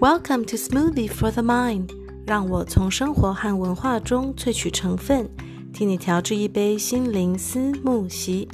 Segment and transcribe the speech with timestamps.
[0.00, 1.90] Welcome to Smoothie for the Mind，
[2.26, 5.28] 让我从生活和文化中萃取成分，
[5.74, 8.48] 替你调制一杯心灵思慕席。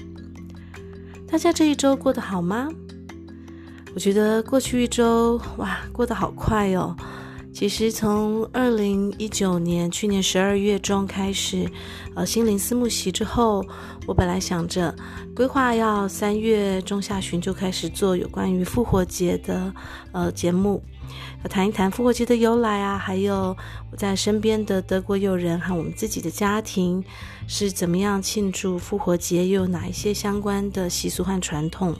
[1.28, 2.68] 大家这一周过得好吗？
[3.94, 6.96] 我觉得过去一周，哇，过得好快哦。
[7.54, 11.70] 其实从二零一九年去年十二月中开始，
[12.16, 13.64] 呃，心灵思慕席之后，
[14.04, 14.92] 我本来想着
[15.32, 19.72] 规划要三月中下旬就开始做有关于复活节的
[20.10, 20.82] 呃节目，
[21.42, 23.56] 要谈一谈复活节的由来啊，还有
[23.90, 27.04] 我在身边的德国友人和我们自己的家庭
[27.46, 31.94] 是怎么样庆祝复活节，又有哪一些相关的习俗和传统。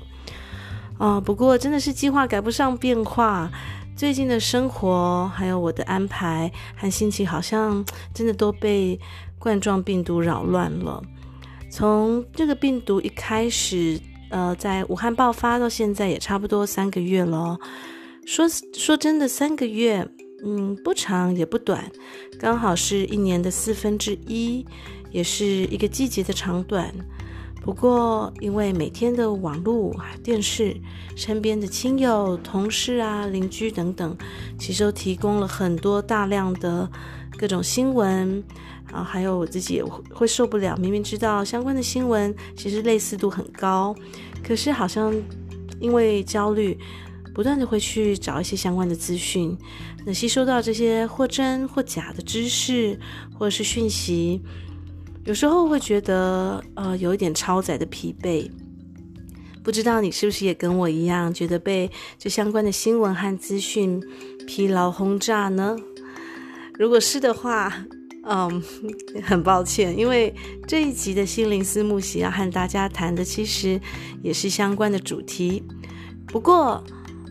[0.98, 3.50] 哦、不过真的是计划赶不上变化。
[3.94, 9.00] 最近的生活，还有我的安排和心情，好像真的都被
[9.38, 11.02] 冠状病毒扰乱了。
[11.70, 17.58] 从这个病毒一开始，呃，在武汉爆发到现在，也差不多三个月了。
[18.26, 20.06] 说说真的，三个月，
[20.44, 21.88] 嗯，不长也不短，
[22.40, 24.66] 刚好是一年的四分之一，
[25.12, 26.92] 也是一个季节的长短。
[27.62, 30.76] 不过，因为每天的网络、电视、
[31.14, 34.16] 身边的亲友、同事啊、邻居等等，
[34.58, 36.88] 其实都提供了很多大量的
[37.38, 38.42] 各种新闻
[38.92, 40.76] 啊，还有我自己也会受不了。
[40.76, 43.94] 明明知道相关的新闻其实类似度很高，
[44.44, 45.14] 可是好像
[45.80, 46.76] 因为焦虑，
[47.36, 49.54] 不断的会去找一些相关的资讯，
[50.06, 52.98] 那吸收到这些或真或假的知识
[53.34, 54.40] 或者是讯息。
[55.26, 58.50] 有时候会觉得，呃，有一点超载的疲惫。
[59.62, 64.02] 不知道你是不是也跟我一样，觉得被这相关的新闻和资讯
[64.46, 65.76] 疲劳轰炸呢？
[66.78, 67.70] 如果是的话，
[68.26, 68.62] 嗯，
[69.22, 70.34] 很抱歉，因为
[70.66, 73.78] 这一集的心灵思慕席要和大家谈的，其实
[74.22, 75.62] 也是相关的主题。
[76.28, 76.82] 不过，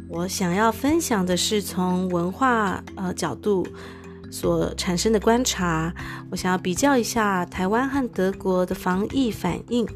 [0.08, 3.66] 我想要分享的是从文化呃角度。
[4.31, 5.93] 所产生的观察，
[6.30, 9.88] 我想要比较一下台湾和德国的防疫反应，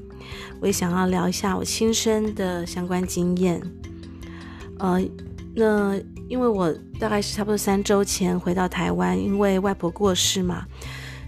[0.61, 3.61] 我也想要聊一下我亲身的相关经验。
[4.77, 4.97] 呃，
[5.55, 5.99] 那
[6.29, 10.63] 因为我大概是差不多三周前回到台湾，因为外婆过世嘛，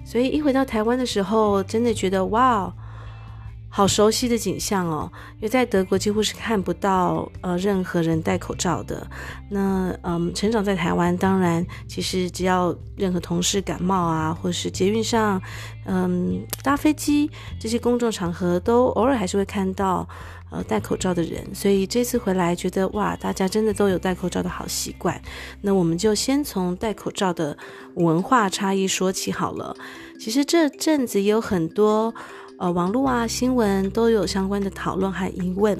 [0.05, 2.73] 所以一回到台湾的时候，真的觉得哇。
[3.73, 9.07] 好熟悉的景象哦，因为在德国几乎是看不到呃任何人戴口罩的。
[9.49, 15.41] 那嗯，成长在台湾，当然其实只要任何同事感冒啊，或是捷运上，
[15.85, 20.05] 嗯，搭飞机这些公众场合，都偶尔还是会看到
[20.51, 21.55] 呃戴口罩的人。
[21.55, 25.21] 所以这次回来觉得哇，大家真的都有戴口罩的好习惯。
[25.61, 27.57] 那我们就先从戴口罩的
[27.95, 29.73] 文化差异说起好了。
[30.19, 32.13] 其实这阵子也有很多。
[32.61, 35.75] 呃，网络啊，新闻都有相关的讨论和疑问，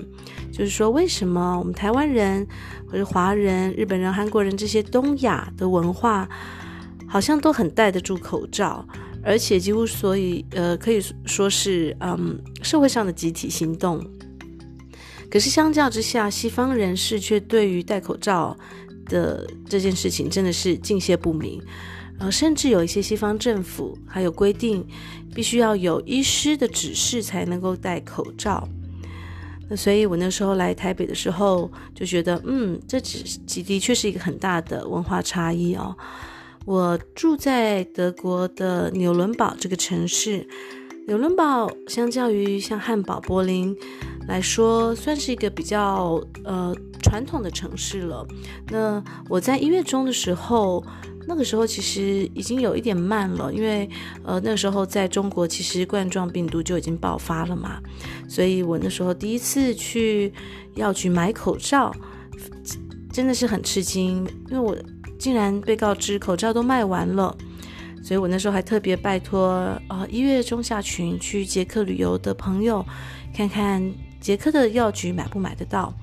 [0.51, 2.45] 就是说，为什么我们台湾人
[2.89, 6.27] 或者华人、日本人、韩国人这些东亚的文化，
[7.07, 8.83] 好像都很戴得住口罩，
[9.23, 14.03] 而且几乎所以呃可以说是嗯社会上的集体行动。
[15.29, 18.57] 可是相较之下，西方人士却对于戴口罩
[19.05, 21.61] 的这件事情真的是敬谢不敏。
[22.21, 24.85] 呃，甚至有一些西方政府还有规定，
[25.33, 28.67] 必须要有医师的指示才能够戴口罩。
[29.67, 35.97] 那所以，我那时候来台北的时候，就觉得，嗯，这只的确是一个很大的文化差异哦。
[36.65, 40.47] 我住在德国的纽伦堡这个城市，
[41.07, 43.75] 纽伦堡相较于像汉堡、柏林
[44.27, 46.71] 来说，算是一个比较呃
[47.01, 48.27] 传统的城市了。
[48.69, 50.85] 那我在一月中的时候。
[51.31, 53.89] 那个时候其实已经有一点慢了，因为
[54.25, 57.79] 呃那时候在中国其实冠状病毒就已经爆发了嘛，
[58.27, 60.33] 所以我那时候第一次去
[60.75, 61.95] 药局买口罩，
[63.13, 64.75] 真的是很吃惊，因为我
[65.17, 67.33] 竟然被告知口罩都卖完了，
[68.03, 69.51] 所以我那时候还特别拜托
[69.87, 72.85] 呃一月中下旬去捷克旅游的朋友，
[73.33, 73.81] 看看
[74.19, 75.93] 捷克的药局买不买得到。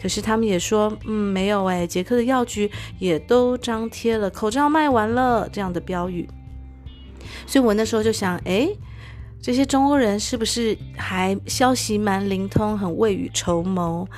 [0.00, 6.28] 可是他们也说，嗯，没有诶，捷克的药局也都张贴了口罩卖完了这样的标语。
[7.46, 8.76] 所以我那时候就想，诶，
[9.42, 14.08] 这些中欧人是不是还消息蛮灵通，很未雨绸缪？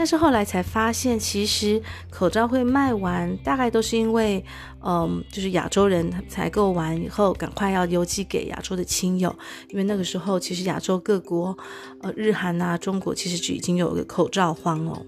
[0.00, 4.42] 但是后来才发现，其实口罩会卖完，大概都是因为，
[4.82, 9.28] 嗯，就是亚洲人采购完以后，赶快要邮寄给亚洲的亲友，
[9.68, 11.54] 因为那个时候其实亚洲各国，
[12.00, 15.04] 呃，日韩啊，中国其实就已经有个口罩荒哦。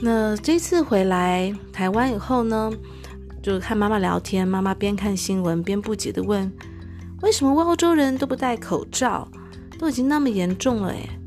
[0.00, 2.72] 那这次回来台湾以后呢，
[3.42, 6.50] 就和妈妈聊天，妈妈边看新闻边不解的问：
[7.20, 9.28] 为什么欧洲人都不戴口罩？
[9.78, 11.17] 都已经那么严重了诶。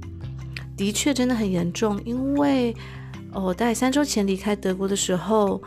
[0.82, 2.76] 的确真的很严重，因为
[3.34, 5.62] 哦，大概三周前离开德国的时候，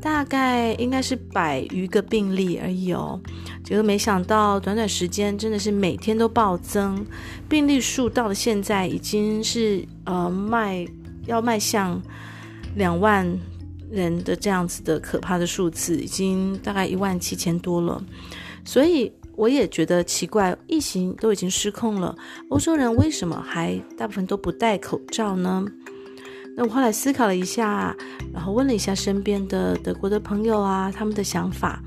[0.00, 3.20] 大概应该是百余个病例而已哦。
[3.64, 7.04] 结果没想到短短时间真的是每天都暴增，
[7.48, 10.86] 病例数到了现在已经是呃迈
[11.26, 12.00] 要迈向
[12.76, 13.26] 两万
[13.90, 18.00] 人的这样子的可怕的数字，已经大概一万七千多了。
[18.64, 22.14] 所以我也觉得奇怪，疫情都已经失控了，
[22.50, 25.64] 欧洲人为什么还大部分都不戴口罩呢？
[26.54, 27.96] 那我后来思考了一下，
[28.34, 31.82] 然后问了一下身边的德国的朋友啊，他们的想法，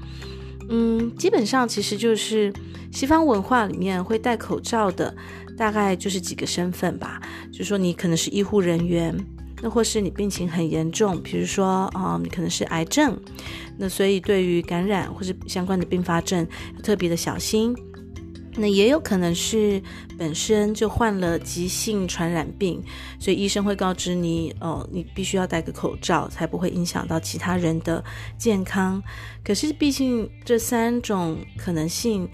[0.68, 2.52] 嗯，基本上其实就是
[2.92, 5.14] 西方文化里面会戴口罩的，
[5.56, 7.22] 大概就是几个身份吧，
[7.52, 9.16] 就是说你可能是医护人员，
[9.64, 13.18] 那或是你病情很严重，比如说啊，你可能是癌症，
[13.78, 16.46] 那所以对于感染或是相关的并发症
[16.84, 17.74] 特别的小心。
[18.56, 19.82] 那也有可能是
[20.16, 22.84] 本身就患了急性传染病，
[23.20, 28.04] 所以医生会告知你，哦，你必须要戴个口罩，才不会影响到其他人的
[28.38, 29.02] 健康。
[29.44, 32.30] 可是毕竟这三种可能性，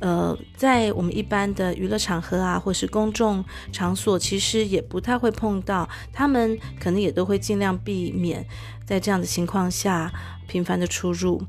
[0.00, 5.88] 呃，在我们一般的娱乐场合啊，或是公众场所，其实也不太会碰到。
[6.12, 8.46] 他们可能也都会尽量避免
[8.86, 10.12] 在这样的情况下
[10.46, 11.42] 频繁的出入。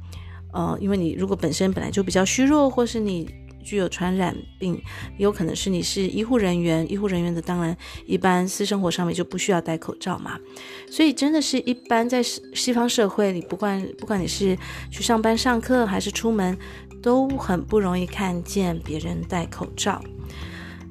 [0.54, 3.28] 呃，因为你如果本身本来就比较虚弱，或是你。
[3.66, 4.80] 具有传染病，
[5.18, 7.76] 有可能是你是医护人员，医护人员的当然
[8.06, 10.40] 一般私生活上面就不需要戴口罩嘛，
[10.88, 14.56] 所以真的是一般在西方社会里，不管不管你是
[14.92, 16.56] 去上班上课还是出门，
[17.06, 20.02] 都很不容易看见别人戴口罩。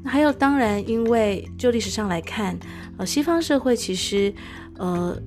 [0.05, 2.57] 那还有当然，因为就历史上来看，
[2.97, 4.33] 呃，西方社会其实
[4.79, 5.21] 呃。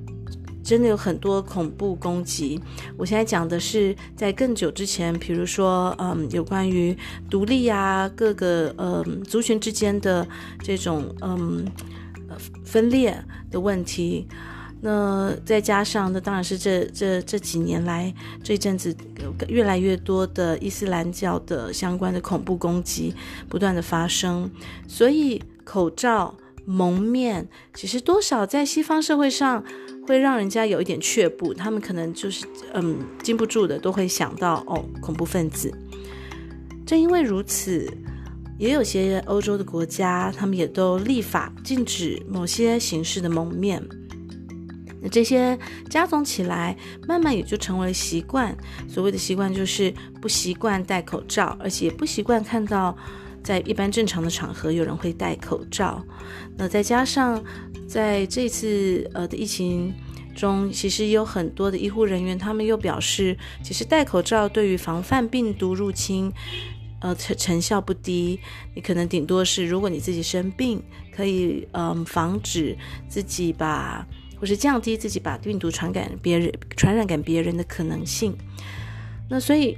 [0.63, 2.62] 真的有很多恐怖攻击。
[2.98, 6.94] 我现在讲的是在更久之前，比如说，嗯，有关于
[7.30, 10.28] 独立啊，各个嗯族群之间的
[10.60, 11.66] 这种嗯
[12.66, 13.18] 分裂
[13.50, 14.28] 的问题。
[14.82, 18.14] 那再加上，那当然是这这这几年来
[18.44, 23.14] 这一阵子有越来越多的伊斯兰教的相关的恐怖攻击
[23.50, 24.50] 不断的发生，
[24.88, 26.36] 所以口罩
[26.66, 29.64] 蒙面其实多少在西方社会上。
[30.08, 35.70] 会让人家有一点却步，他们可能就是嗯，禁不住的都会想到哦，恐怖分子。
[36.86, 37.92] 正因为如此，
[38.58, 43.86] 也有些欧洲的国家，他们也都立法禁止某些形式的蒙面。
[45.02, 45.58] 那这些
[45.90, 46.76] 加总起来，
[47.08, 48.56] 慢慢也就成为了习惯。
[48.88, 52.98] 所谓的习惯，就是不习惯戴口罩，而且不习惯看到
[53.44, 56.04] 在一般正常的场合有人会戴口罩。
[56.58, 57.44] 那再加上。
[57.88, 59.94] 在这次呃的疫情
[60.36, 66.30] 中，其实有很多的医护人员，他们又表示，其实戴口罩对于防范病毒入侵，
[67.00, 68.42] 呃成成效不低。
[68.76, 70.84] 你可能顶多是，如果你自己生病，
[71.16, 72.78] 可以嗯、防止
[73.08, 74.06] 自己把，
[74.39, 78.36] 或是降低自己把病毒传染别人，传染给别人的可能性。
[79.30, 79.78] 那所以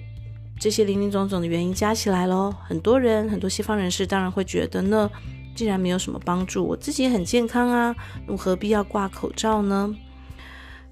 [0.59, 5.09] 这些林林总总的原因加起来喽，很多人很多西方人士当然会觉得呢。
[5.55, 7.93] 既然没有什么帮助，我自己也很健康啊，
[8.27, 9.93] 我何必要挂口罩呢？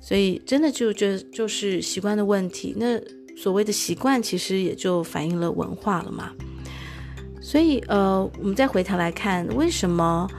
[0.01, 2.75] 所以真的就觉就是习惯的问题。
[2.75, 2.99] 那
[3.37, 6.31] 所谓的习惯，其实也就反映了文化了嘛。
[7.39, 10.29] 所以呃，我们再回头来看，为什么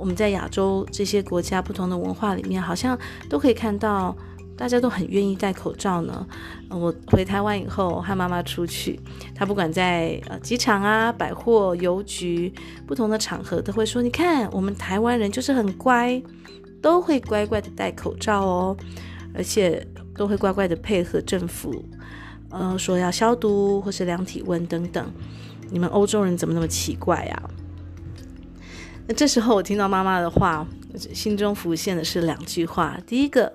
[0.00, 4.16] 我们在亚洲这些国家不同的文化里面，好像都可以看到。
[4.56, 6.26] 大家都很愿意戴口罩呢。
[6.68, 9.00] 我回台湾以后，和妈妈出去，
[9.34, 12.52] 她不管在呃机场啊、百货、邮局
[12.86, 16.22] 不同的场合，都会说：“你看，我们台湾人就是很乖，
[16.82, 18.76] 都会乖乖的戴口罩哦，
[19.34, 19.82] 而且
[20.14, 21.82] 都会乖乖的配合政府，
[22.50, 25.10] 呃，说要消毒或是量体温等等。
[25.70, 27.50] 你们欧洲人怎么那么奇怪啊？”
[29.10, 30.64] 那这时候我听到妈妈的话，
[31.12, 33.52] 心中浮现的是两句话：第一个。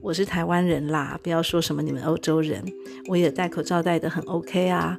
[0.00, 2.64] 我是台湾人啦，不要说什么你们欧洲人，
[3.06, 4.98] 我也戴口罩戴得很 OK 啊。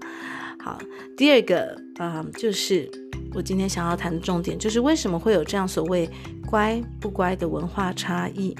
[0.59, 0.77] 好，
[1.17, 2.87] 第二个啊、呃，就是
[3.33, 6.07] 我今天想要谈的重点，就是为什么会有这样所谓
[6.47, 8.55] 乖不乖的文化差异。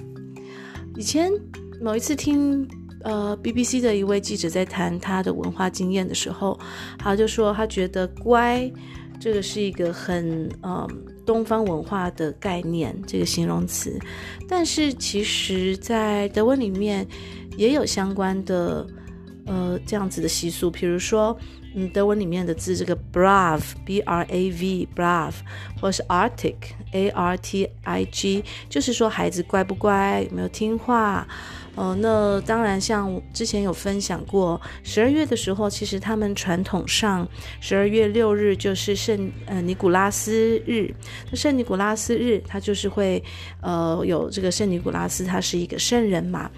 [0.96, 1.32] 以前
[1.80, 2.68] 某一次听
[3.04, 6.60] 呃 BBC 的一位记者在谈他的文化经验的时候，
[6.98, 8.72] 他就说他觉得乖
[9.20, 10.88] 这个是一个很嗯。
[11.26, 14.00] 东方文化的概念，这个形容词，
[14.48, 17.06] 但是其实，在德文里面
[17.58, 18.86] 也有相关的，
[19.46, 21.38] 呃，这样子的习俗，比如说，
[21.76, 25.34] 嗯，德文里面的字，这个 brav，b r a v，brav，
[25.82, 31.28] 或是 artig，a r t i g，就是说孩子乖不乖，有没有听话。
[31.76, 37.28] 呃，那当然，像之前有分享过，十二月的时候，其实他们传统上
[37.60, 40.94] 十二月六日就是圣呃尼古拉斯日。
[41.30, 43.22] 那圣尼古拉斯日，他就是会
[43.62, 46.50] 呃有这个圣尼古拉斯，他是一个圣人嘛，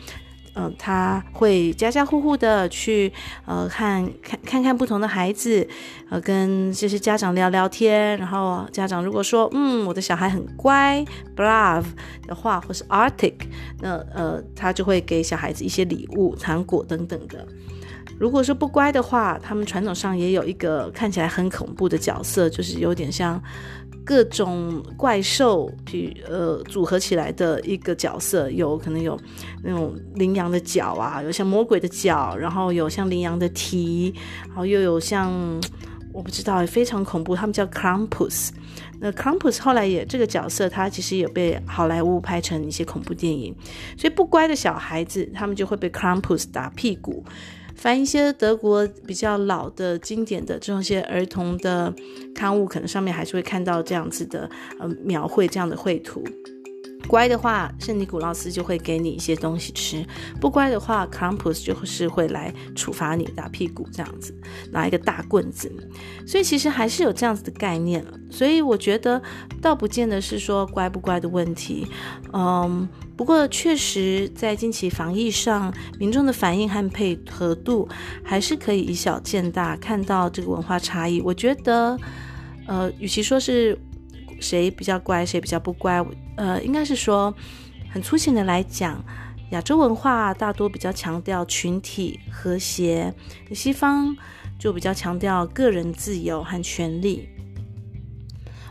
[0.58, 3.14] 呃，他会家家户户的去
[3.46, 5.68] 呃看看看看不同的孩子，
[6.10, 8.18] 呃，跟这些家长聊聊天。
[8.18, 11.86] 然后家长如果说嗯我的小孩很乖，brave
[12.26, 13.36] 的话，或是 arctic，
[13.82, 17.46] 那呃他就会给小孩子一些礼物、糖果等等的。
[18.20, 23.40] 如果说不乖的话，他们传统上也有一个看起来很恐怖的角色，就是有点像
[24.08, 29.20] 各种怪兽，比呃组合起来的一个角色，有可能有
[29.62, 34.16] 那种羚羊的角啊，有像魔鬼的角，然后有像羚羊的蹄，
[34.48, 35.30] 然后又有像
[36.14, 38.52] 我不知道，非常恐怖，他们叫 Krampus。
[39.02, 43.54] 那 Krampus 后来也这个角色，他其实也被好莱坞拍成一些恐怖电影，
[43.98, 47.26] 所以不乖的小孩子，他们就会被 Krampus 打屁股。
[47.78, 51.94] 翻一些德国比较老的经典的这种些儿童的
[52.34, 56.24] 刊物，可能上面还是会看到这样子的呃描绘这样的绘图。
[57.08, 60.04] 乖的话，圣尼古拉斯就会给你一些东西吃；
[60.42, 64.36] 不乖的话，Krampus 就是会来处罚你，打屁股这样子，
[64.72, 65.72] 拿一个大棍子。
[66.26, 68.06] 所以其实还是有这样子的概念。
[68.30, 69.22] 所以我觉得
[69.62, 71.88] 倒不见得是说乖不乖的问题，
[72.34, 72.88] 嗯。
[73.18, 77.90] 不过，确实在近期防疫上，民众的反应和配合度
[78.24, 81.20] 还是可以以小见大，看到这个文化差异。
[81.22, 81.98] 我觉得，
[82.68, 83.76] 呃，与其说是
[84.40, 86.00] 谁比较乖，谁比较不乖，
[86.38, 87.34] 呃，应该是说，
[87.92, 89.04] 很粗浅的来讲，
[89.52, 93.14] 亚洲文化大多比较强调群体和谐，
[93.54, 94.16] 西方
[94.58, 97.28] 就比较强调个人自由和权利。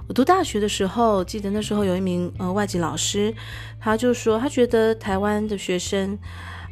[0.09, 3.35] 我读大学的时候，记得那时候有一名呃外籍老师，
[3.81, 6.17] 他就说他觉得台湾的学生，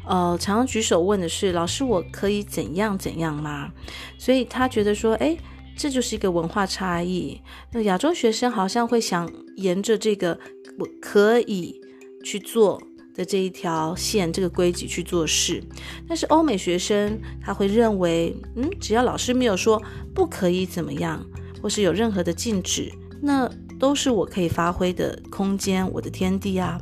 [0.07, 3.69] 呃，常常举手问的是老师，我可以怎样怎样吗？
[4.17, 5.37] 所以他觉得说，诶，
[5.75, 7.41] 这就是一个文化差异。
[7.71, 10.39] 那亚洲学生好像会想沿着这个
[10.77, 11.79] 我可以
[12.23, 12.81] 去做
[13.13, 15.63] 的这一条线，这个规矩去做事，
[16.07, 19.81] 但是欧美学生他会认为，嗯，只要老师没有说
[20.13, 21.25] 不可以怎么样，
[21.61, 22.91] 或是有任何的禁止。
[23.21, 26.79] 那都是我可以发挥的空间，我的天地啊，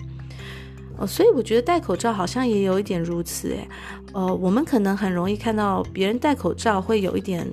[0.97, 3.67] 哦，所以我觉得戴口罩好像也有一点如此，诶，
[4.13, 7.47] 呃，我们可能很容易看到别人戴口罩，会有一点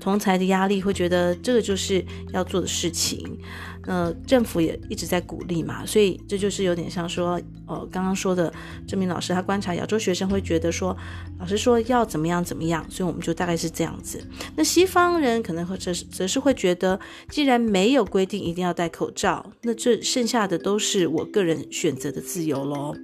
[0.00, 3.38] 同才的压力，会觉得这个就是要做的事情。
[3.86, 8.52] 呃，政府也一直在鼓励嘛，所以这就是有点像说，呃，刚刚说的
[8.86, 10.94] 这名老师，他观察亚洲学生会觉得说，
[11.38, 14.22] 老师说要怎么样怎么样，所以我们就大概是这样子。
[14.54, 22.94] 那西方人可能会则是则是会觉得，既然没有规定一定要戴口罩，那这剩下的都是我个人选择的自由喽，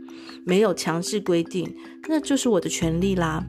[0.45, 1.75] 没有强制规定，
[2.07, 3.43] 那就是我的权利啦。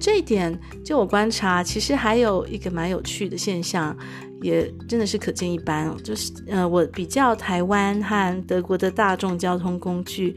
[0.00, 3.96] 这一点，就我观察，其实还有一个蛮有趣的现象。
[4.40, 10.34] 也真的是可见一斑，就是呃，我比较台湾和德国的大众交通工具，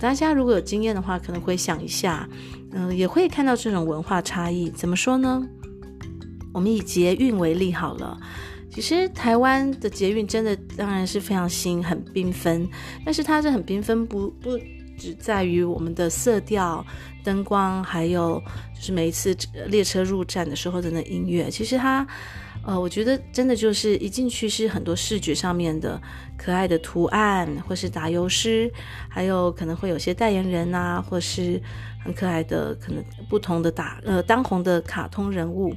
[0.00, 2.26] 大家如果有经验的话，可能会想一下，
[2.72, 4.70] 嗯、也会看到这种文化差异。
[4.70, 5.46] 怎么说呢？
[6.54, 8.18] 我们以捷运为例好了，
[8.70, 12.66] 其实台湾的捷运真的当然是非常新、很缤纷，
[13.04, 14.58] 但是它这很缤纷不不
[14.96, 16.84] 只在于我们的色调、
[17.22, 18.42] 灯光，还有
[18.74, 19.36] 就是每一次
[19.66, 22.06] 列车入站的时候的那音乐，其实它。
[22.66, 26.00] 呃，我觉得真的就是一进去是很多视觉上面的
[26.36, 28.68] 可爱的图案，或是打油诗，
[29.08, 31.62] 还有可能会有些代言人啊，或是
[32.04, 35.72] 很可爱的可能不同的打呃当红的卡通人物，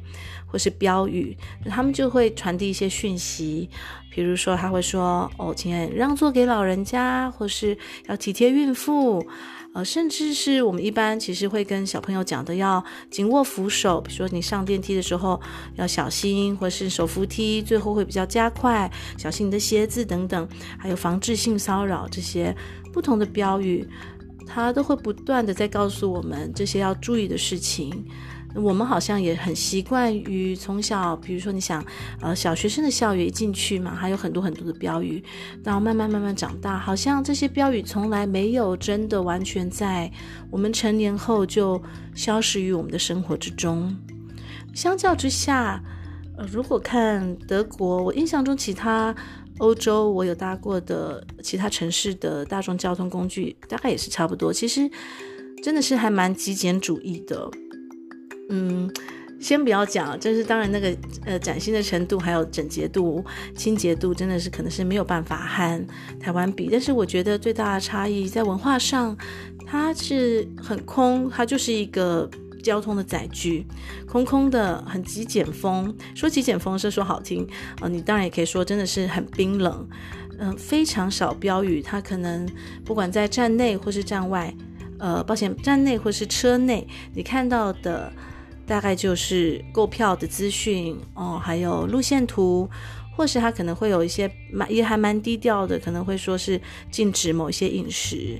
[0.47, 3.69] 或是标语，他们就会传递一些讯息，
[4.09, 7.77] 比如说他会说哦，请让座给老人家，或是
[8.07, 9.23] 要体贴孕妇。
[9.73, 15.39] 呃，甚至是我们一般其实会跟小朋友讲的，要紧握扶手，比如说你上电梯的时候
[15.75, 20.47] 要小心，或是手扶梯最后会比较加快，小心你的鞋子等等，
[20.77, 22.55] 还有防治性骚扰这些
[22.91, 23.87] 不同的标语，
[24.47, 28.05] 它都会不断的在告诉我们这些要注意的事情。
[28.55, 31.85] 我们好像也很习惯于从小，比如说你想，
[32.19, 35.23] 呃，小学生的校园一进去嘛，还有很多很多的标语，
[35.63, 40.11] 然后慢慢慢慢长大，好像这些标语从来没有真的完全在
[40.49, 41.81] 我们成年后就
[42.15, 43.95] 消失于我们的生活之中。
[44.73, 45.81] 相较之下，
[46.35, 49.15] 呃，如果看德国，我印象中其他
[49.59, 54.51] 欧洲我有搭过的其他城市的大众交通工具，大概也是差不多。
[54.51, 54.89] 其实
[55.61, 57.49] 真的是还蛮极简主义的。
[58.49, 58.91] 嗯，
[59.39, 63.23] 先不要讲，就是当然那个呃崭新的程度，还有整洁度、
[63.55, 65.87] 清洁度，真的是可能是没有办法和
[66.19, 66.67] 台湾比。
[66.71, 69.15] 但是我觉得最大的差异在文化上，
[69.65, 72.29] 它是很空，它就是一个
[72.63, 73.65] 交通的载具，
[74.07, 75.95] 空空的，很极简风。
[76.15, 77.47] 说极简风是说好听，
[77.81, 79.87] 呃，你当然也可以说真的是很冰冷，
[80.39, 82.49] 嗯、非常少标语，它可能
[82.83, 84.53] 不管在站内或是站外。
[85.01, 88.11] 呃，抱歉，站内或是车内，你看到的
[88.69, 92.69] 大概就是购票的资讯哦，还有路线图，
[93.17, 96.61] 或是它可能会有一些蛮也还蛮低调的，可能会说是
[96.91, 98.39] 禁止某一些饮食，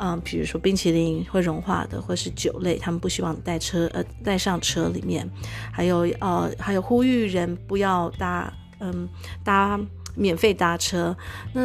[0.00, 5.28] 嗯，比如说冰淇淋会融化的，或是酒类，他们不希望带车呃带上车里面，
[5.70, 9.06] 还有呃还有呼吁人不要搭嗯
[9.44, 9.78] 搭
[10.16, 11.14] 免费搭车，
[11.52, 11.60] 那。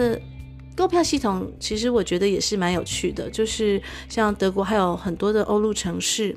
[0.76, 6.34] 购票系统其实我觉得也是蛮有趣的，就是像德国还有很多的欧陆城市，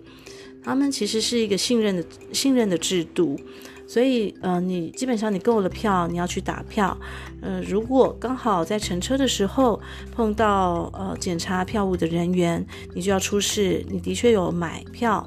[0.64, 3.38] 他们其实是一个信任的信任的制度，
[3.86, 6.96] 所以呃，你基本上你购了票，你要去打票，
[7.40, 9.80] 呃，如果刚好在乘车的时候
[10.14, 12.64] 碰到呃检查票务的人员，
[12.94, 15.24] 你就要出示你的确有买票，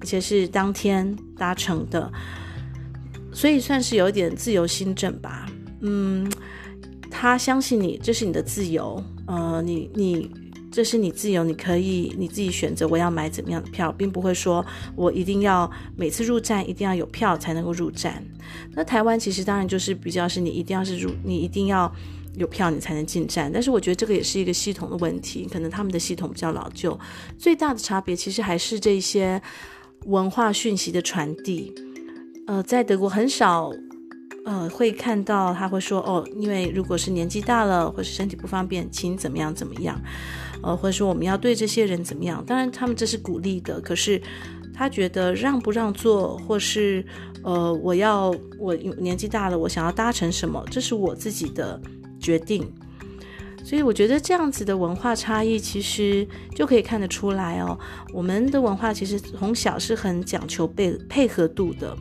[0.00, 2.10] 而且是当天搭乘的，
[3.32, 5.46] 所以算是有一点自由心证吧，
[5.80, 6.30] 嗯。
[7.12, 10.30] 他相信你，这是你的自由，呃，你你
[10.70, 18.24] 这是你自由，你可以你自己选择我要买怎么样的票，并不会说我一定要每次入站一定要有票才能够入站。
[18.72, 21.92] 那台湾其实当然就是比较是你一定要是入，你一定要
[22.36, 23.50] 有票你才能进站。
[23.52, 26.98] 但是我觉得这个也是一个系统的问题，可能他们的系统比较老旧。
[27.36, 29.42] 最大的差别其实还是这些
[30.06, 31.74] 文化讯息的传递。
[32.46, 33.72] 呃，在德国很少。
[34.42, 40.00] 呃，会看到他会说哦，因为如果是年纪大了，或是身体不方便，请怎么样怎么样，
[40.62, 42.44] 呃，或者说我们要对这些人怎么样？
[42.44, 44.20] 当然，他们这是鼓励的，可是
[44.74, 47.04] 他觉得让不让座，或是
[47.42, 51.80] 呃，我要我年纪大了，我想要搭乘什么，这是我自己的
[52.18, 52.70] 决定。
[53.62, 56.26] 所以我觉得这样子的文化差异，其实
[56.56, 57.78] 就可以看得出来哦，
[58.12, 61.96] 我们的文化其实从小是很讲求配配合度的。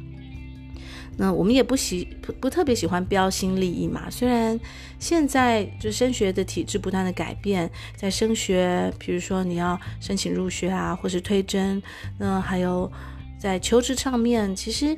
[1.21, 4.09] 那我们也不喜不不特别喜欢标新立异嘛。
[4.09, 4.57] 虽然
[4.99, 11.83] 现在就升学的体制不断的改变，在升学，比如说你要申请入学啊，或是推甄，
[12.17, 12.89] 那还有
[13.37, 14.95] 在求职上面，其实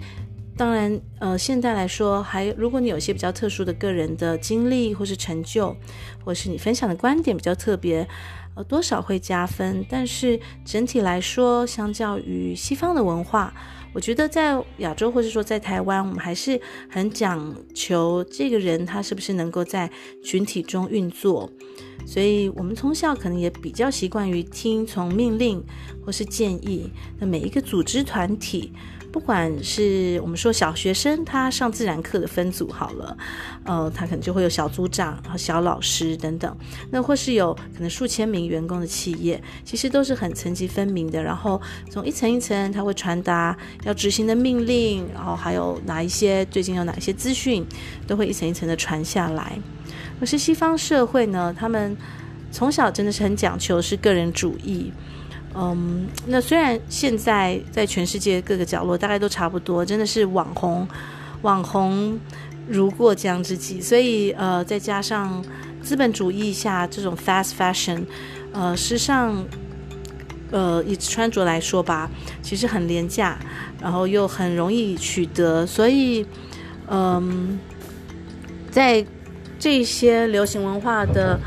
[0.55, 5.75] 当然呃，现在来说，还如果你有一些比较特殊的个人的经历或是成就，
[6.23, 8.07] 或是你分享的观点比较特别，
[8.55, 9.85] 呃，多少会加分。
[9.89, 13.53] 但是整体来说，相较于西方的文化。
[13.93, 16.59] 我觉得在亚洲，或者说在台湾，我们还是
[16.89, 19.89] 很讲求这个人他是不是能够在
[20.23, 21.49] 群体中运作，
[22.05, 25.61] 所以我们从小可能也比较习惯于听从命令
[26.05, 26.89] 或是建议。
[27.19, 28.71] 那每一个组织团体。
[29.11, 33.17] 不管是我们说小学生，他上自然课的分组好了，
[33.65, 36.55] 呃，他可能就会有小组长和小老师等等。
[36.89, 41.21] 那或是有可能数千名员工的企业，其实都是很层级分明的。
[41.21, 47.65] 然后从一层一层，他会传达要执行的命令，然后还有哪一些最近有哪些资讯，
[48.07, 49.59] 都会一层一层的传下来。
[50.19, 51.97] 可是西方社会呢，他们
[52.51, 54.93] 从小真的是很讲求是个人主义。
[55.53, 60.87] 嗯，那虽然现在在全世界各个角落大概都差不多，真的是网红，
[61.41, 62.17] 网红
[62.69, 65.43] 如过江之鲫，所以呃，再加上
[65.83, 68.05] 资本主义下这种 fast fashion，
[68.53, 69.45] 呃，时尚，
[70.51, 72.09] 呃，以穿着来说吧，
[72.41, 73.37] 其实很廉价，
[73.81, 76.25] 然后又很容易取得，所以
[76.87, 77.59] 嗯，
[78.69, 79.05] 在
[79.59, 81.37] 这些流行文化的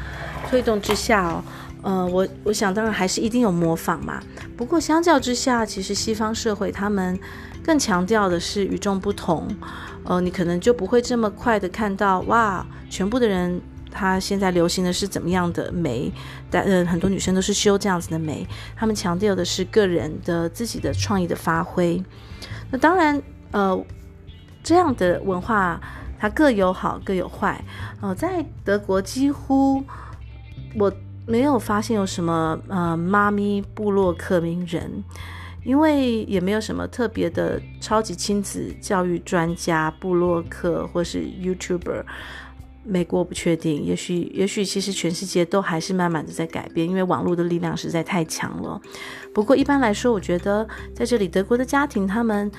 [0.50, 1.42] 推动之下哦。
[1.84, 4.18] 呃，我我想当然还是一定有模仿嘛。
[4.56, 7.18] 不过相较之下，其实西方社会他们
[7.62, 9.46] 更强调的是与众不同。
[10.04, 16.10] 呃，你可能就不会这么快的看到哇，全部的人他现在流行的是怎么样的美，
[16.50, 18.46] 但呃很多女生都是修这样子的美。
[18.74, 22.02] 他们强调的是个人的自己的创意的发挥。
[22.70, 23.84] 那当然，呃，
[24.62, 25.78] 这样的文化
[26.18, 27.62] 它各有好各有坏。
[28.00, 29.84] 呃，在德国几乎
[30.78, 30.90] 我。
[31.26, 35.02] 没有发现有什么呃妈咪部落客名人，
[35.64, 42.04] 因为也没有什么特别的超级亲子教育专家部落客或是 YouTuber。
[42.86, 48.78] 美国不确定，也许也许其实全世界都还是慢慢的在改变，因为网络的力量实在太强了。
[49.32, 52.52] 不过一般来说，我觉得在这里德国的家庭，他们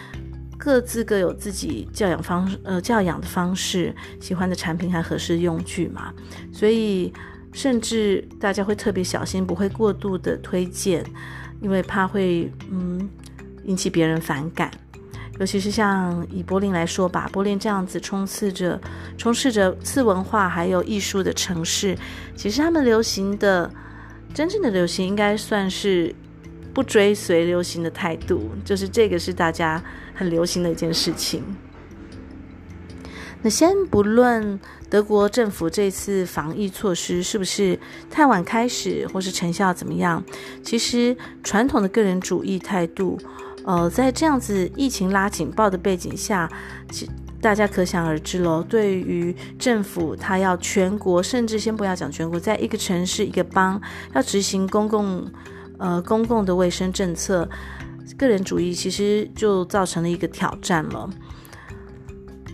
[0.58, 6.12] 各自各有自己教养方呃教养的方式，喜欢的产品和合适用具嘛，
[6.52, 7.14] 所以。
[7.56, 11.04] 甚至大家会特别小心，不会过度的推荐，
[11.62, 13.10] 因为怕会嗯
[13.64, 14.70] 引起别人反感。
[15.40, 18.80] 尤其是像以柏林来说吧，柏林这样子充斥着
[19.18, 21.98] 充斥着次文化还有艺术的城市，
[22.36, 23.72] 其实他们流行的
[24.34, 26.14] 真正的流行应该算是
[26.74, 29.82] 不追随流行的态度，就是这个是大家
[30.14, 31.42] 很流行的一件事情。
[33.42, 37.78] 那先不论德国政府这次防疫措施是不是
[38.10, 40.24] 太晚开始，或是成效怎么样，
[40.64, 43.20] 其实传统的个人主义态度，
[43.66, 46.50] 呃，在这样子疫情拉警报的背景下，
[46.92, 47.10] 其
[47.42, 48.64] 大家可想而知喽。
[48.64, 53.80] 对于政府，他要全国，甚至先不要讲全国，在一个城市、一个邦
[54.14, 55.26] 要执行公共
[55.78, 57.48] 呃公共的卫生政策，
[58.18, 61.10] 个人主义其实就造成了一个挑战了。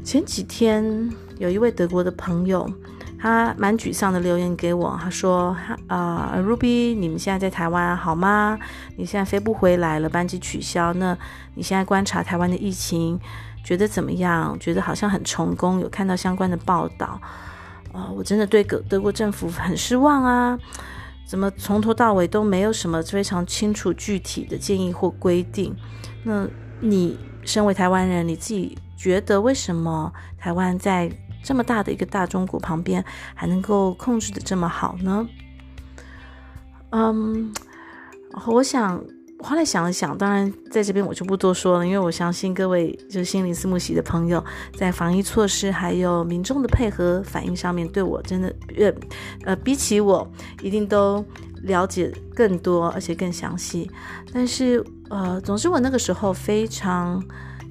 [0.04, 1.10] 前几天
[1.42, 2.72] 有一位德国的朋友，
[3.20, 5.58] 他蛮沮丧的留言给我，他说
[5.90, 8.60] ：“啊、，Ruby，你们现在在台湾好吗？
[8.96, 10.94] 你现在飞不回来了，班机取消。
[10.94, 11.18] 那
[11.56, 13.20] 你现在观察台湾的疫情，
[13.64, 14.56] 觉得怎么样？
[14.60, 17.20] 觉得好像很成功，有看到相关的报道。
[17.92, 20.56] 啊、我真的对德德国政府很失望啊！
[21.26, 25.76] 怎么从头到尾都没有什么非常清楚具体的建议或规定？
[26.24, 26.48] 那
[26.80, 31.12] 你身为台湾人，你自己？”觉得为什么台湾在
[31.44, 35.28] 这么大的一个大中国旁边还能够控制得这么好呢？
[36.92, 37.52] 嗯，
[38.48, 39.04] 我想
[39.40, 44.44] 后来想了想，当然在这边我就不多说了，因为我相信各位就是心灵思慕席的朋友，
[44.76, 48.94] 在防疫措施还有民众的配合反应上面，对我真的呃
[49.46, 50.30] 呃比起我
[50.62, 51.26] 一定都
[51.64, 53.90] 了解更多，而且更详细。
[54.32, 57.24] 但是呃，总之我那个时候非常。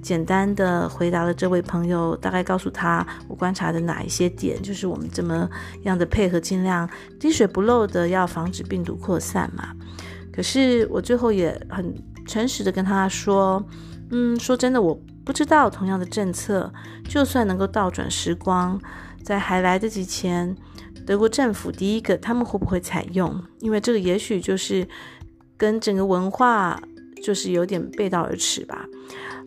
[0.02, 5.48] 简单的回答了这位朋友，大概告诉他我观察的哪一些点，就是我们这么
[5.82, 9.74] 样的配合，尽量滴水不漏的要防止病毒扩散嘛。
[10.32, 11.94] 可是我最后也很
[12.26, 13.62] 诚实的跟他说，
[14.10, 16.72] 嗯，说真的，我不知道同样的政策，
[17.08, 18.80] 就算能够倒转时光，
[19.22, 20.56] 在还来得及前，
[21.06, 23.42] 德国政府第一个他们会不会采用？
[23.58, 24.86] 因为这个也许就是
[25.56, 26.80] 跟整个文化
[27.22, 28.86] 就是有点背道而驰吧。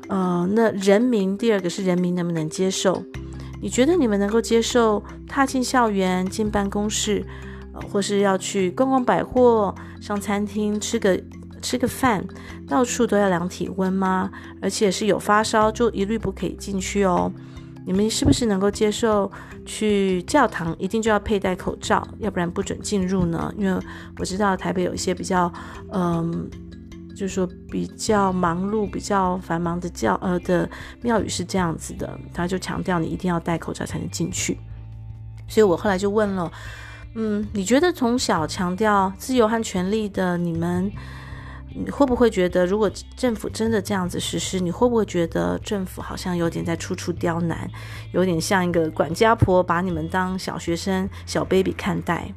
[0.09, 3.03] 呃，那人民第二个是人民能不能接受？
[3.61, 7.25] 你觉得你们能够接受踏进校园、进办公室，
[7.73, 11.17] 呃，或是要去逛逛百货、上餐厅吃个
[11.61, 12.21] 吃个饭，
[12.67, 14.29] 到处都要量体温吗？
[14.61, 17.31] 而且是有发烧就一律不可以进去哦。
[17.85, 19.31] 你们是不是能够接受
[19.65, 23.53] 去教堂一定就要佩戴口罩，要不然不准进入呢？
[23.57, 23.81] 因为
[24.19, 25.49] 我知道台北有一些比较
[25.93, 26.49] 嗯。
[27.15, 30.69] 就是说比较忙碌、比较繁忙的教呃的
[31.01, 34.57] 庙宇是这样子的，他就强调你一定要戴口罩才能进去。
[35.47, 36.51] 所以我后来就问了，
[37.15, 40.91] 嗯，你觉得从小强调自由和权利的你们，
[41.75, 47.69] 你会不会觉得如果政府真的这样子实施，你会不会觉得政府好像有点在处处刁难，
[48.13, 52.33] 有点像一个管家婆把你们当小学生、小 baby 看待？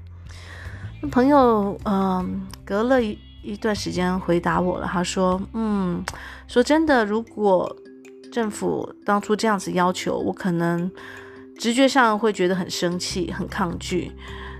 [1.10, 3.18] 朋友，嗯、隔了一。
[3.46, 6.02] 一段时间回答我了，他说：“嗯，
[6.48, 7.74] 说真的，如果
[8.32, 10.90] 政府当初这样子要求，我可能
[11.56, 14.10] 直觉上会觉得很生气、很抗拒。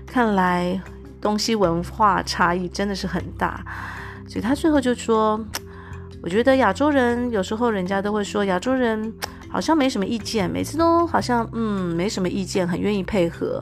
[0.05, 0.81] 看来
[1.19, 3.61] 东西文化差异真的是很大，
[4.25, 5.37] 所以他最后就说：
[6.23, 9.13] 我觉得亚洲人有时候人家都会说亚洲人
[9.49, 13.61] 好像没什么意见，每次都好像嗯没什么意见，很愿意配合。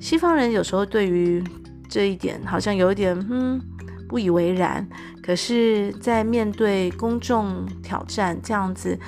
[0.00, 1.42] 西方人有时候对于
[1.88, 3.62] 这一点好像有一点嗯。”
[4.08, 4.86] 不以为然，
[5.22, 8.98] 可是，在面对公众挑战这样子，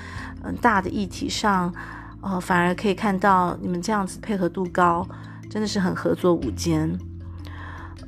[0.43, 1.73] 嗯，大的议题上，
[2.21, 5.07] 呃，反而可以看到你们这样子配合度高，
[5.49, 6.99] 真的是很合作无间。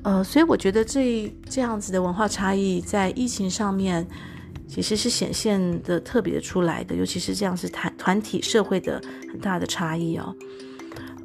[0.02, 4.06] 呃，所以我觉得这这样子的文化差异在疫情上面，
[4.66, 9.00] 其实是显现的特别出来的，尤其是这样是团团体社会的
[9.30, 10.34] 很大的差异哦。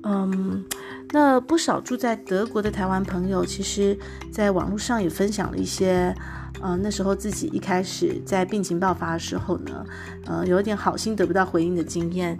[0.04, 0.64] 嗯。
[1.12, 3.98] 那不少住在德国的台湾朋友，其实
[4.32, 6.14] 在网络上也分享了一些，
[6.62, 9.86] 呃，那时候自己一开始在病情爆发的时候呢，
[10.26, 12.38] 呃，有一点好心得不到回应的经验。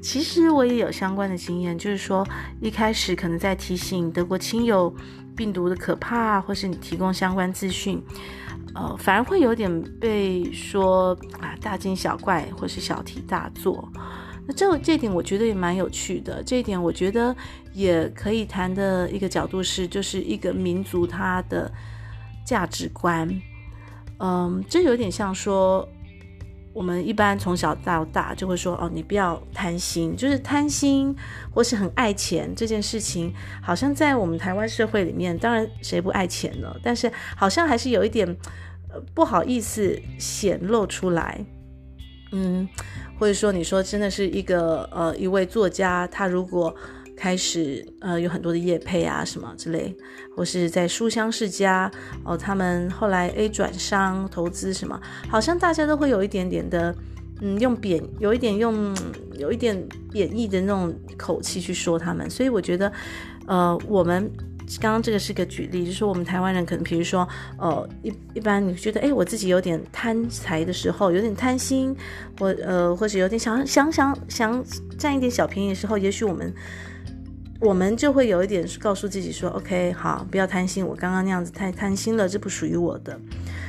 [0.00, 2.26] 其实我也有相关的经验，就是说
[2.60, 4.94] 一开始可能在提醒德国亲友
[5.34, 8.02] 病毒的可怕，或是你提供相关资讯，
[8.74, 13.88] 呃，反而会有点被说啊大惊小怪，或是小题大做。
[14.48, 16.42] 那这这点我觉得也蛮有趣的。
[16.42, 17.36] 这一点我觉得
[17.74, 21.70] 也可以谈的一个角度是，就是一个民族它的
[22.46, 23.28] 价值观。
[24.20, 25.86] 嗯，这有点像说，
[26.72, 31.14] 我们一般从小到大就会说，哦，你不要贪心，就是贪心
[31.52, 36.74] 或是很爱钱这件事情，好像在我们台湾社会里面，当然谁不爱钱呢？
[36.82, 38.34] 但是好像还是有一点，
[39.14, 41.44] 不好意思显露出来。
[42.32, 42.68] 嗯，
[43.18, 46.74] 或者说你说真的是一个呃一位作家，他如果
[47.16, 49.94] 开始呃有很多的业配啊什么之类，
[50.36, 51.90] 或是在书香世家
[52.24, 56.94] 哦，他们后来 A 转商投资什么，好像大家都会有一点点的
[57.40, 58.96] 嗯，用贬有一点用
[59.34, 62.92] 有一点贬义的那种口气去说他们，所以我觉得，
[63.46, 64.30] 呃，我们
[64.80, 67.26] 刚刚这个是个举例，就是说我们台湾人可能，比如说，
[67.58, 71.96] 呃，一一般你觉得，哎，我自己有点贪财的时候，有点贪心，
[72.38, 74.64] 或呃，或者有点想想想想
[74.98, 76.54] 占一点小便宜的时候，也许我们
[77.60, 83.18] 我们就会有一点告诉自己说，OK，好，不要贪心，我刚刚那样子太贪心了，这不属于我的。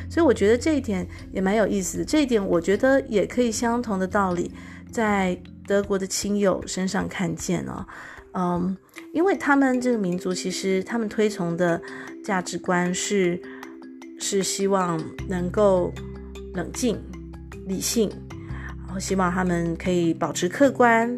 [0.09, 4.51] 所以我觉得这一点也蛮有意思的，这一点我觉得也可以相同的道理
[4.91, 7.85] 在德国的亲友身上看见哦，
[8.33, 8.75] 嗯，
[9.13, 11.81] 因为他们这个民族其实他们推崇的
[12.23, 13.41] 价值观是
[14.19, 15.91] 是希望能够
[16.53, 16.99] 冷静、
[17.67, 18.09] 理性，
[18.85, 21.09] 然后希望他们可以保持客观，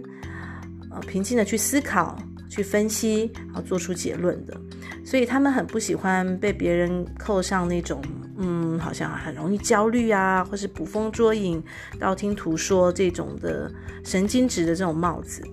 [0.89, 2.17] 呃，平静的去思考、
[2.50, 4.60] 去分析，然后做出结论的。
[5.04, 8.02] 所以他们很不喜欢被别人扣上那种。
[8.43, 11.63] 嗯，好像很容易焦虑啊，或是捕风捉影、
[12.00, 13.71] 道听途说这种的
[14.04, 15.43] 神经质的这种帽子。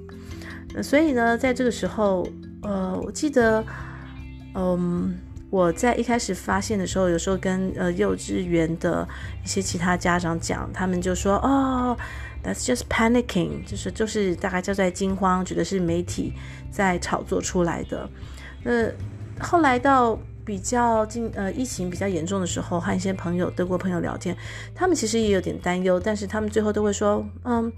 [0.82, 2.26] 所以呢，在这个时候，
[2.62, 3.64] 呃，我记得，
[4.54, 5.18] 嗯，
[5.50, 9.06] 我在一开始发现的时候，有时候跟呃幼稚园的
[9.44, 11.96] 一些其他家长讲，他们就说：“哦
[12.44, 16.32] ，that's just panicking，就是就是大概就在惊慌，觉得是媒体
[16.70, 18.08] 在炒作出来的。”
[18.62, 18.72] 那
[19.40, 20.18] 后来到。
[20.48, 24.34] 比较近呃，疫情比较严重的时候，和一些朋友德国朋友聊天，
[24.74, 27.70] 他们其实也有点担忧，但是他们最后都会说，嗯，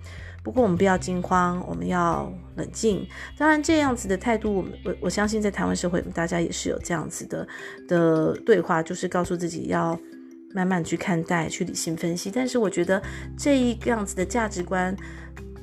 [0.43, 3.07] 不过我们不要惊慌，我们要冷静。
[3.37, 7.47] 当然，这样子的态度，我我我相信在台湾社会，大家也是有这样子的
[7.89, 9.99] 的对话，就是告诉自己要
[10.55, 12.31] 慢慢去看待，去理性分析。
[12.31, 13.03] 但是我觉得
[13.39, 14.97] 这一样子的价值观。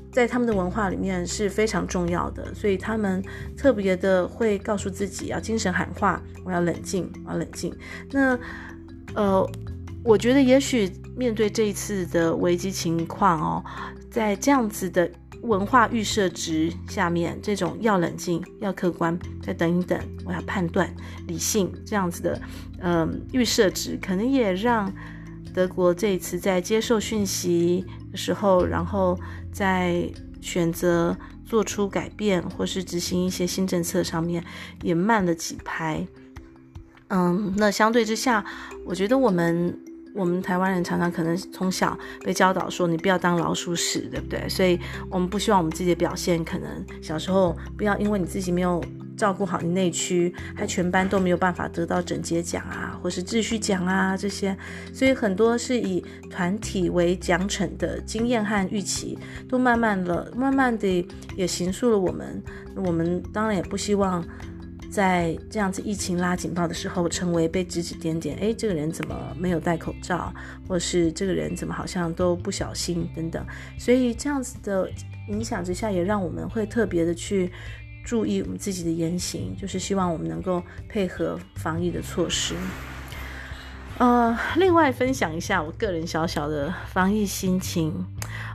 [0.10, 3.24] 在他们的文化里面是非常重要的，所以他们
[3.56, 7.72] 特别的会告诉自己要精神喊话，我要冷静，我要冷静。
[8.10, 8.40] 那
[9.13, 9.48] 呃，
[10.04, 13.63] 我觉得也许面对这一次的危机情况哦，
[14.10, 15.10] 在这样子的
[15.41, 20.93] 文化预设值下面，这种要冷静、要客观，再等一等，我要判断、
[21.28, 22.41] 理性这样子的
[22.80, 24.91] 嗯、呃、预设值，可能也让
[25.54, 29.17] 德国这一次在接受讯息的时候，然后。
[29.50, 30.08] 在
[30.39, 34.43] 选择做出改变或是执行一些新政策上面，
[34.84, 36.06] 也慢了几拍。
[37.08, 38.46] 嗯，那相对之下，
[38.86, 39.76] 我觉得我们。
[40.17, 44.49] 我们台湾人常常可能从小被教导说，你不要当老鼠屎，对不对？
[44.49, 44.80] 所以
[45.12, 46.67] 我们不希望我们自己的表现，可能
[47.01, 48.84] 小时候不要因为你自己没有
[49.15, 54.58] 照顾好你内区，还全班都没有办法得到整洁奖啊，或是秩序奖啊这些。
[54.91, 62.41] 所以很多是以团体为奖惩的经验和预期，都慢慢的、慢慢的也形塑了我们。
[62.75, 64.25] 我们当然也不希望。
[64.89, 70.34] 在这样子疫情拉警报的时候，成为被指指点点，诶，这个人怎么没有戴口罩，
[70.67, 73.45] 或是这个人怎么好像都不小心等等，
[73.78, 74.89] 所以这样子的
[75.30, 77.52] 影响之下，也让我们会特别的去
[78.04, 82.56] 注意我们自己的言行，就是希望我们能够配合防疫的措施。
[83.97, 87.93] 呃，另外分享一下我个人小小的防疫心情，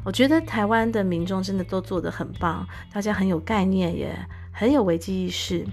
[0.05, 4.27] 我觉得台湾的民众真的都做得很棒，大家很有概念耶。
[4.53, 5.67] 很有危机意识，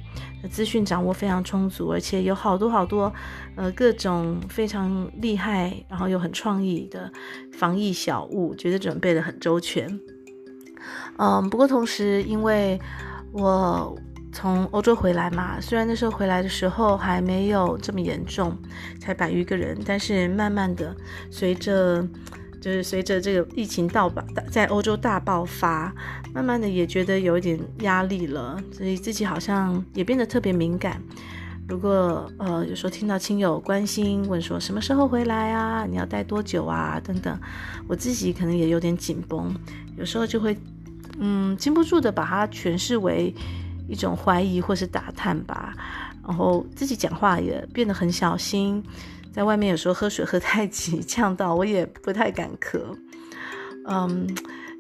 [0.50, 3.14] 资讯掌握非常充足，而且有好多好多，
[3.56, 7.12] 呃，各种非常厉害，然后又很创意的
[7.52, 10.00] 防疫小物，觉得准备得很周全。
[11.18, 12.80] 嗯，不过同时，因为
[13.34, 13.96] 我
[14.32, 18.58] 从欧洲回来嘛，虽然那时候回来的时候还没有这么严重，
[19.00, 20.96] 才百余个人，但是慢慢的
[21.30, 22.08] 随着。
[22.62, 25.94] 就是随着这个疫情到吧，在欧洲大爆发，
[26.34, 31.02] 慢慢的也觉得有一点压力了，所以自己好像也变得特别敏感。
[31.68, 37.40] 如果呃有时候听到亲友关心问说什么时候回来啊，你要待多久啊等等，
[37.88, 39.56] 我自己可能也有点紧绷，
[39.96, 40.58] 有时候就会
[41.20, 43.34] 嗯禁不住的把它诠释为
[43.88, 45.74] 一种怀疑或是打探吧，
[46.28, 48.84] 然后自己讲话也变得很小心。
[49.32, 52.80] 在外面有时候喝水喝太急，呛到我也不太敢咳，
[53.86, 54.28] 嗯，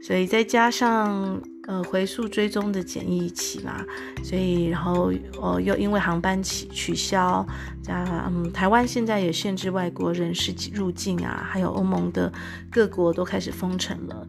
[0.01, 3.85] 所以再加上呃回溯追踪的检疫期嘛，
[4.23, 7.45] 所以然后呃又因为航班取取消，
[7.81, 12.31] 加嗯台湾现在也限制外国人士入境啊，还有欧盟的
[12.71, 14.27] 各国都开始封城了，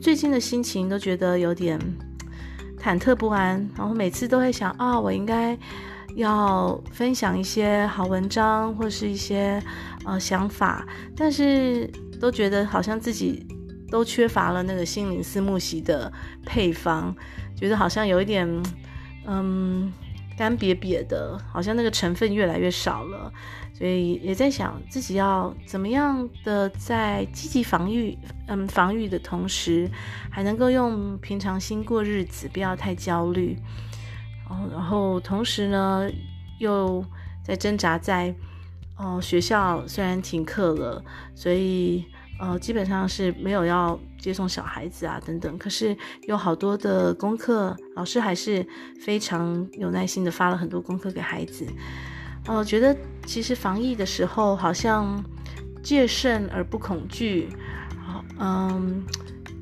[0.00, 1.78] 最近的心情都觉得有点
[2.80, 5.58] 忐忑不安，然后每次都会想啊，我应该。
[6.16, 9.62] 要分享一些好文章或是一些
[10.04, 11.86] 呃想法，但是
[12.20, 13.46] 都觉得好像自己
[13.90, 16.12] 都缺乏了那个心灵思慕席的
[16.44, 17.14] 配方，
[17.54, 18.48] 觉得好像有一点
[19.26, 19.92] 嗯
[20.36, 23.32] 干瘪瘪的，好像那个成分越来越少了。
[23.74, 29.86] 所以也在想自己要怎么样的在积极防御，嗯，防御的同时，
[30.30, 33.54] 还能够用平常心过日子，不要太焦虑。
[34.48, 36.08] 哦，然后同时呢，
[36.58, 37.04] 又
[37.44, 38.34] 在挣扎在，
[38.96, 41.04] 哦，学校虽然停课了，
[41.34, 42.04] 所以
[42.38, 45.96] 呃，基本上是没有要接送小孩子啊等等，可是
[46.28, 48.66] 有好多的功课，老师还是
[49.00, 51.66] 非常有耐心的发了很多功课给孩子。
[52.46, 55.24] 哦，觉得其实防疫的时候，好像
[55.82, 57.48] 戒慎而不恐惧，
[58.38, 59.02] 嗯，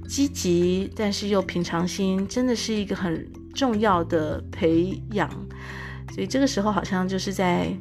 [0.08, 5.30] 积极但是又平常心，真的是一个很重要的培养。
[6.12, 7.74] 所以这个时候好像就是在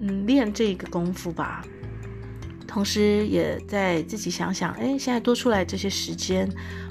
[0.00, 1.64] 嗯练这个功夫吧，
[2.66, 6.50] 同时也在自己想想，哎，现在多出来这些时间，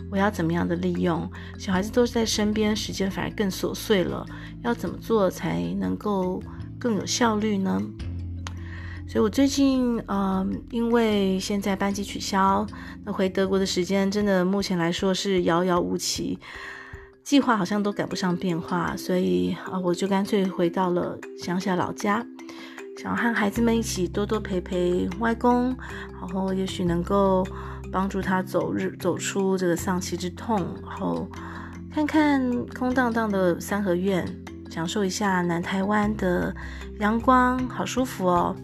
[0.09, 1.29] 我要怎么样的利用？
[1.57, 4.25] 小孩子都是在身边，时间反而更琐碎了，
[4.63, 6.41] 要怎么做才能够？
[6.81, 7.77] 更有效率呢？
[9.05, 12.65] 所以我最近，嗯、因为现在班级取消，
[13.03, 16.39] 那回德国的时间真的目前来说是遥遥无期，
[17.29, 22.25] 计划好像都赶不上变化，所以啊、我就干脆回到了乡下老家，
[22.97, 25.65] 想和孩子们一起多多陪陪外公，
[26.19, 27.45] 然后也许能够
[27.91, 31.29] 帮助他走日走出这个丧妻之痛，然后
[31.93, 34.25] 看看空荡荡的三合院。
[34.71, 36.51] 享受一下南台湾的
[36.99, 38.55] 阳光，好舒服哦！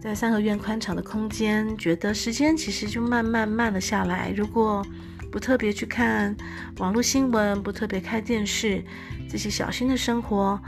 [0.00, 4.32] 在三合院宽敞的空间，觉得时间其实就慢慢慢了下来。
[4.36, 4.86] 如果
[5.30, 6.36] 不特别去看
[6.78, 8.84] 网络新闻，不特别开电视，
[9.28, 10.62] 这些小心的生活，啊、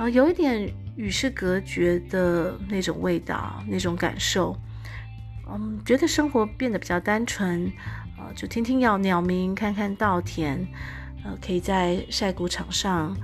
[0.00, 4.56] 呃，有一点与世隔绝的那种味道，那种感受。
[5.48, 7.70] 嗯，觉得生活变得比较单纯，
[8.18, 10.66] 呃，就听听鸟鸟鸣，看看稻田，
[11.24, 13.16] 呃，可以在晒谷场上。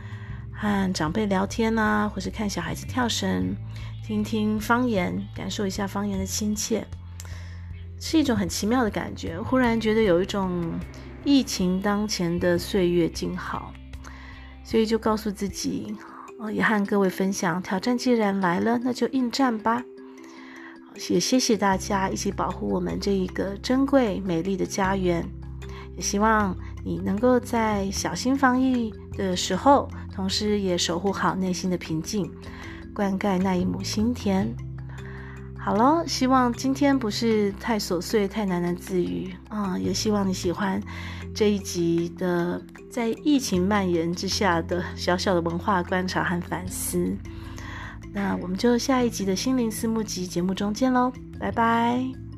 [0.54, 3.56] 和长辈聊天啊，或是看小孩子跳绳，
[4.06, 6.86] 听听方言，感受一下方言的亲切，
[8.04, 9.40] 是一种很奇妙的感觉。
[9.40, 10.72] 忽然觉得有一种
[11.24, 13.72] 疫情当前的岁月静好，
[14.64, 15.96] 所以就告诉自己，
[16.52, 19.84] 也和各位分享，挑战既然来了，那就应战吧。
[21.08, 25.24] 也谢谢大家一起保护我们这一个珍贵美丽的家园，
[25.94, 29.88] 也希望你能够在小心防疫的时候。
[30.12, 32.30] 同时也守护好内心的平静，
[32.92, 34.54] 灌溉那一亩心田。
[35.64, 40.82] 好了，希望今天不是太琐碎、太喃喃自语啊、也希望你喜欢
[41.32, 47.16] 这一集的在疫情蔓延之下的小小的文化观察和反思。
[48.12, 52.31] 那我们就下一集的心灵私募集节目中见喽，拜拜。